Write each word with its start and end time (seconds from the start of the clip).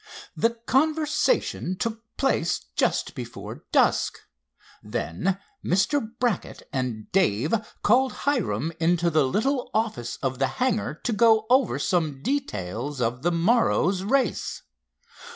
The 0.35 0.55
conversation 0.65 1.75
took 1.75 2.01
place 2.17 2.65
just 2.75 3.13
before 3.13 3.65
dusk. 3.71 4.17
Then 4.81 5.37
Mr. 5.63 6.01
Brackett 6.19 6.67
and 6.73 7.11
Dave 7.11 7.53
called 7.83 8.11
Hiram 8.25 8.71
into 8.79 9.11
the 9.11 9.27
little 9.27 9.69
office 9.75 10.15
of 10.23 10.39
the 10.39 10.47
hangar 10.57 10.95
to 11.03 11.13
go 11.13 11.45
over 11.51 11.77
some 11.77 12.23
details 12.23 12.99
of 12.99 13.21
the 13.21 13.31
morrow's 13.31 14.01
race. 14.01 14.63